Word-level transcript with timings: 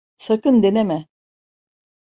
Sakın 0.17 0.63
deneme. 0.63 1.07